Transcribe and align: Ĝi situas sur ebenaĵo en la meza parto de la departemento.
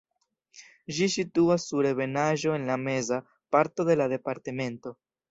Ĝi 0.99 1.07
situas 1.15 1.65
sur 1.71 1.87
ebenaĵo 1.89 2.53
en 2.59 2.65
la 2.69 2.77
meza 2.85 3.19
parto 3.57 3.85
de 3.91 3.97
la 4.01 4.07
departemento. 4.15 4.95